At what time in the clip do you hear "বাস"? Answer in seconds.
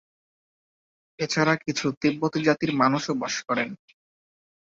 3.21-3.35